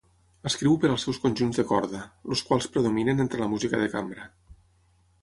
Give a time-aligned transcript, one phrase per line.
[0.49, 2.01] Escriu per als seus conjunts de corda,
[2.31, 4.31] els quals predominen entre la música de cambra.